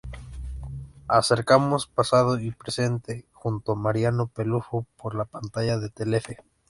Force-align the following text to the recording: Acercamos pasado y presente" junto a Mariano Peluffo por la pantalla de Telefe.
Acercamos 1.07 1.85
pasado 1.85 2.39
y 2.39 2.49
presente" 2.49 3.27
junto 3.33 3.73
a 3.73 3.75
Mariano 3.75 4.25
Peluffo 4.25 4.87
por 4.97 5.13
la 5.13 5.25
pantalla 5.25 5.77
de 5.77 5.91
Telefe. 5.91 6.37